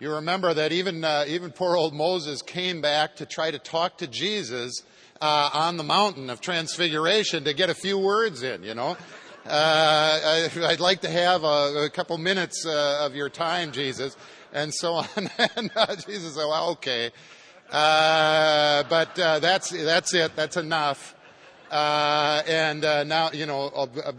[0.00, 4.08] You remember that even even poor old Moses came back to try to talk to
[4.08, 4.82] Jesus
[5.20, 8.96] uh, on the mountain of transfiguration to get a few words in, you know.
[9.48, 14.16] I, would like to have a, a couple minutes uh, of your time, Jesus,
[14.52, 15.06] and so on.
[15.56, 17.10] and uh, Jesus said, well, okay.
[17.70, 20.34] Uh, but uh, that's, that's it.
[20.36, 21.14] That's enough.
[21.70, 24.12] Uh, and uh, now, you know, uh, uh,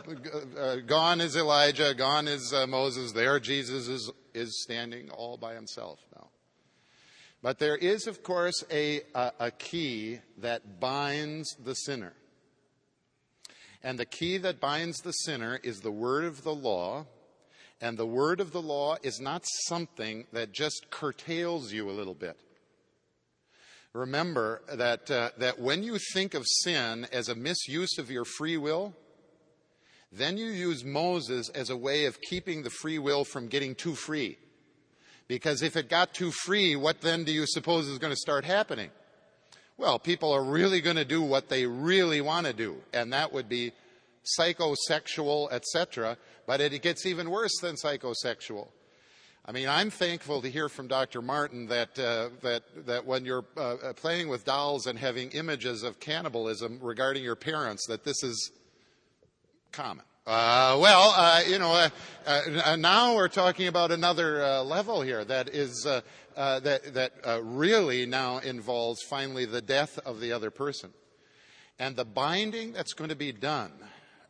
[0.59, 3.13] uh gone is Elijah, gone is uh, Moses.
[3.13, 6.27] There, Jesus is, is standing all by himself now.
[7.47, 12.11] But there is, of course, a, a, a key that binds the sinner.
[13.81, 17.05] And the key that binds the sinner is the word of the law.
[17.79, 22.13] And the word of the law is not something that just curtails you a little
[22.13, 22.37] bit
[23.93, 28.57] remember that, uh, that when you think of sin as a misuse of your free
[28.57, 28.93] will,
[30.11, 33.95] then you use Moses as a way of keeping the free will from getting too
[33.95, 34.37] free.
[35.27, 38.45] Because if it got too free, what then do you suppose is going to start
[38.45, 38.89] happening?
[39.77, 43.31] Well, people are really going to do what they really want to do, and that
[43.33, 43.73] would be
[44.39, 46.17] psychosexual, etc.
[46.45, 48.69] But it gets even worse than psychosexual.
[49.45, 51.21] I mean, I'm thankful to hear from Dr.
[51.21, 55.83] Martin that, uh, that, that when you're uh, uh, playing with dolls and having images
[55.83, 58.51] of cannibalism regarding your parents, that this is
[59.71, 60.03] common.
[60.27, 61.89] Uh, well, uh, you know, uh,
[62.65, 66.01] uh, now we're talking about another uh, level here that is uh,
[66.35, 67.13] that that
[67.43, 70.89] really now involves finally the death of the other person,
[71.79, 73.71] and the binding that's going to be done.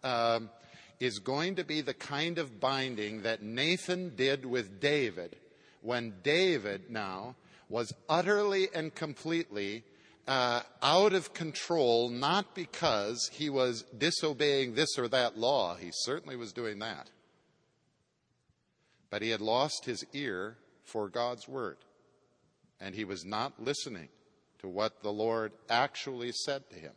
[0.04, 0.52] Um,
[1.00, 5.36] is going to be the kind of binding that Nathan did with David
[5.82, 7.36] when David now
[7.70, 9.84] was utterly and completely
[10.28, 15.76] uh, out of control, not because he was disobeying this or that law.
[15.76, 17.10] He certainly was doing that.
[19.10, 21.78] But he had lost his ear for God's word.
[22.80, 24.10] And he was not listening
[24.60, 26.94] to what the Lord actually said to him.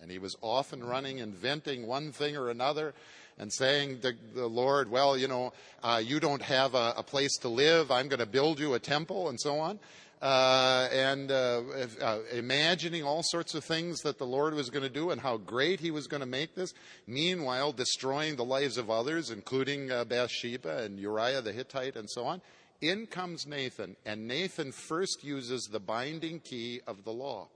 [0.00, 2.94] And he was often running, inventing one thing or another,
[3.38, 5.52] and saying to the Lord, well, you know,
[5.82, 7.90] uh, you don't have a, a, place to live.
[7.90, 9.78] I'm going to build you a temple and so on.
[10.22, 11.60] Uh, and uh,
[12.00, 15.36] uh, imagining all sorts of things that the Lord was going to do and how
[15.36, 16.72] great He was going to make this.
[17.08, 22.24] Meanwhile, destroying the lives of others, including uh, Bathsheba and Uriah the Hittite and so
[22.24, 22.40] on.
[22.80, 27.48] In comes Nathan, and Nathan first uses the binding key of the law.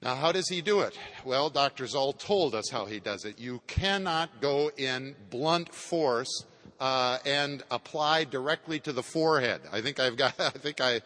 [0.00, 0.96] Now, how does he do it?
[1.24, 1.88] Well, Dr.
[1.88, 3.40] Zahl told us how he does it.
[3.40, 6.44] You cannot go in blunt force
[6.80, 9.60] uh, and apply directly to the forehead.
[9.72, 10.34] I think I've got.
[10.40, 11.00] I think I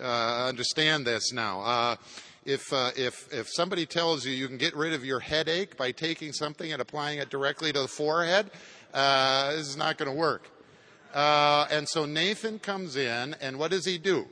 [0.00, 1.60] uh, understand this now.
[1.60, 1.96] Uh,
[2.44, 5.92] if uh, if if somebody tells you you can get rid of your headache by
[5.92, 8.50] taking something and applying it directly to the forehead,
[8.94, 10.48] uh, this is not going to work.
[11.12, 14.26] Uh, and so Nathan comes in, and what does he do?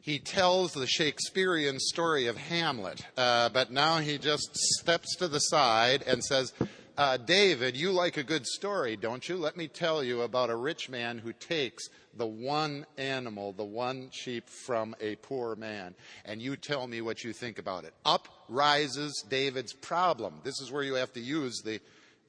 [0.00, 5.38] he tells the Shakespearean story of Hamlet, uh, but now he just steps to the
[5.38, 6.52] side and says,
[7.00, 9.38] uh, David, you like a good story, don't you?
[9.38, 14.10] Let me tell you about a rich man who takes the one animal, the one
[14.12, 15.94] sheep from a poor man,
[16.26, 17.94] and you tell me what you think about it.
[18.04, 20.34] Up rises David's problem.
[20.44, 21.80] This is where you have to use the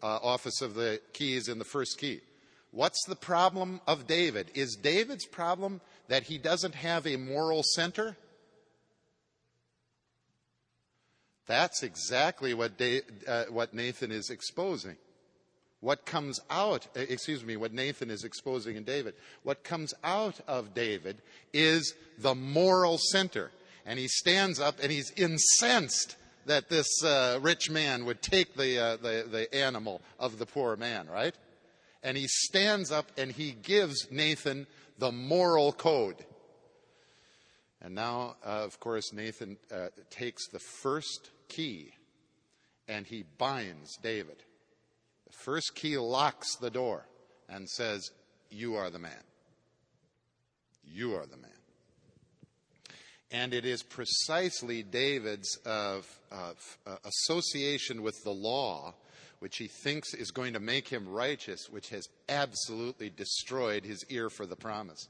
[0.01, 2.21] uh, office of the keys in the first key.
[2.71, 4.51] What's the problem of David?
[4.55, 8.15] Is David's problem that he doesn't have a moral center?
[11.51, 12.71] That's exactly what,
[13.27, 14.95] uh, what Nathan is exposing.
[15.81, 20.39] What comes out, uh, excuse me, what Nathan is exposing in David, what comes out
[20.47, 21.21] of David
[21.51, 23.51] is the moral center.
[23.85, 28.79] And he stands up and he's incensed that this uh, rich man would take the,
[28.79, 31.35] uh, the, the animal of the poor man, right?
[32.03, 36.25] and he stands up and he gives Nathan the moral code.
[37.81, 41.93] And now, uh, of course, Nathan uh, takes the first key
[42.87, 44.37] and he binds David.
[45.27, 47.05] The first key locks the door
[47.47, 48.11] and says,
[48.49, 49.23] You are the man.
[50.83, 51.51] You are the man.
[53.31, 55.99] And it is precisely David's uh,
[56.31, 56.53] uh,
[57.05, 58.93] association with the law
[59.41, 64.29] which he thinks is going to make him righteous, which has absolutely destroyed his ear
[64.29, 65.07] for the promise.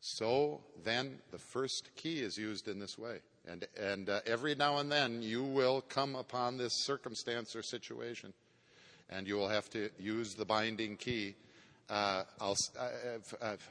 [0.00, 3.20] So then the first key is used in this way.
[3.48, 8.32] And, and uh, every now and then you will come upon this circumstance or situation,
[9.10, 11.34] and you will have to use the binding key.
[11.90, 12.56] Uh, I'll,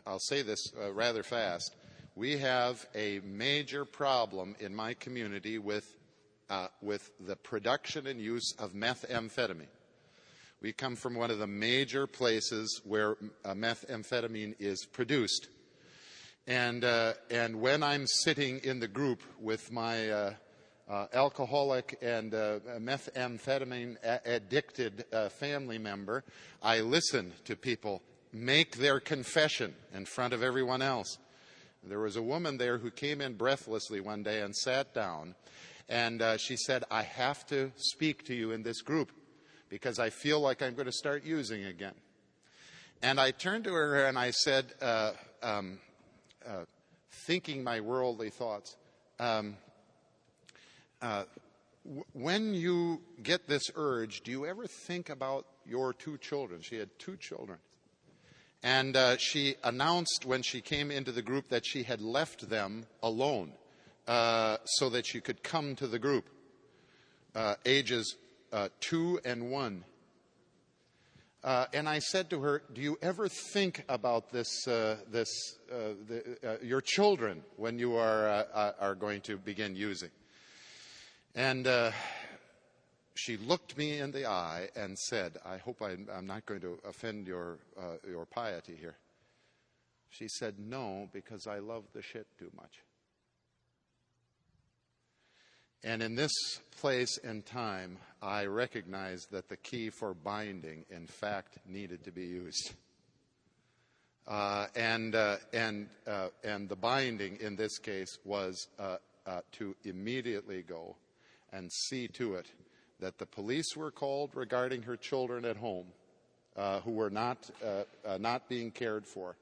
[0.05, 1.75] I'll say this uh, rather fast.
[2.15, 5.95] We have a major problem in my community with
[6.51, 9.71] uh, with the production and use of methamphetamine.
[10.61, 13.15] We come from one of the major places where
[13.45, 15.47] uh, methamphetamine is produced.
[16.47, 20.33] And, uh, and when I'm sitting in the group with my, uh,
[20.91, 26.23] uh, alcoholic and uh, methamphetamine addicted uh, family member,
[26.61, 28.01] I listen to people
[28.33, 31.17] make their confession in front of everyone else.
[31.81, 35.35] There was a woman there who came in breathlessly one day and sat down,
[35.87, 39.13] and uh, she said, I have to speak to you in this group
[39.69, 41.95] because I feel like I'm going to start using again.
[43.01, 44.73] And I turned to her and I said,
[45.41, 45.79] um,
[46.47, 46.65] uh,
[47.09, 48.75] thinking my worldly thoughts,
[49.19, 49.57] um,
[51.01, 51.23] uh,
[51.85, 56.61] w- when you get this urge, do you ever think about your two children?
[56.61, 57.59] She had two children.
[58.63, 62.85] And uh, she announced when she came into the group that she had left them
[63.01, 63.53] alone
[64.07, 66.29] uh, so that she could come to the group,
[67.33, 68.17] uh, ages
[68.79, 69.83] two and one.
[71.43, 75.27] Uh, and I said to her, Do you ever think about this, uh, this
[75.69, 78.45] the, your children when you are,
[78.79, 80.11] are going to begin using?
[81.33, 81.67] And
[83.15, 86.79] she looked me in the eye and said, I hope I'm, I'm not going to
[86.87, 88.95] offend your, uh, your piety here.
[90.09, 92.81] She said, No, because I love the shit too much.
[95.83, 96.31] And in this
[96.79, 102.25] place and time, I recognized that the key for binding, in fact, needed to be
[102.25, 102.73] used.
[104.27, 109.75] Uh, and, uh, and, uh, and the binding in this case was uh, uh, to
[109.83, 110.95] immediately go
[111.51, 112.45] and see to it
[112.99, 115.87] that the police were called regarding her children at home
[116.55, 117.49] uh, who were not,
[118.19, 119.35] not being cared for.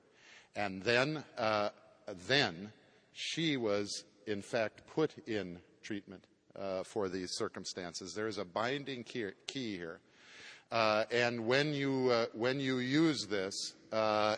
[0.56, 1.24] And then,
[2.28, 2.72] then
[3.12, 6.26] she was, in fact, put in treatment
[6.58, 8.14] uh, for these circumstances.
[8.14, 10.00] There's a binding key, key here.
[10.72, 13.74] Uh, and when you, when you use this,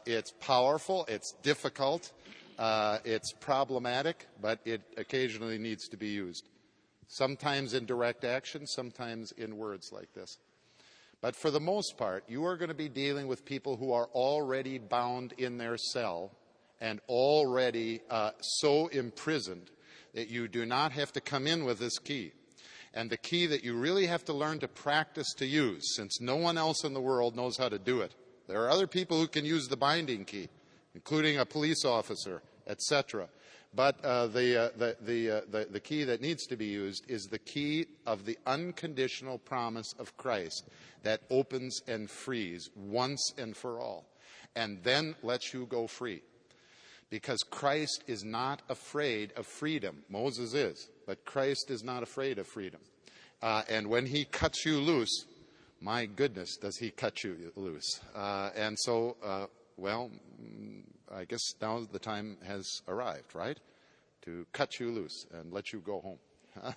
[0.05, 2.11] it's powerful, it's difficult,
[2.57, 6.47] it's problematic, but it occasionally needs to be used
[7.11, 10.37] sometimes in direct action, sometimes in words like this.
[11.21, 14.07] But for the most part, you are going to be dealing with people who are
[14.13, 16.31] already bound in their cell
[16.79, 19.69] and already uh, so imprisoned
[20.13, 22.33] that you do not have to come in with this key.
[22.93, 26.35] And the key that you really have to learn to practice to use, since no
[26.35, 28.13] one else in the world knows how to do it.
[28.47, 30.49] There are other people who can use the binding key,
[30.93, 33.29] including a police officer, etc.
[33.73, 37.09] But uh, the, uh, the, the, uh, the, the key that needs to be used
[37.09, 40.67] is the key of the unconditional promise of Christ
[41.03, 44.05] that opens and frees once and for all,
[44.55, 46.21] and then lets you go free.
[47.11, 49.97] Because Christ is not afraid of freedom.
[50.09, 52.79] Moses is, but Christ is not afraid of freedom.
[53.41, 55.25] Uh, and when he cuts you loose,
[55.81, 57.99] my goodness, does he cut you loose.
[58.15, 59.45] Uh, and so, uh,
[59.77, 60.09] well,
[61.13, 63.59] I guess now the time has arrived, right?
[64.23, 66.19] To cut you loose and let you go home.